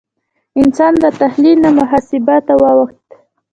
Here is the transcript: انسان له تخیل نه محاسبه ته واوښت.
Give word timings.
انسان 0.61 0.93
له 1.03 1.09
تخیل 1.19 1.57
نه 1.65 1.69
محاسبه 1.79 2.35
ته 2.47 2.53
واوښت. 2.61 3.05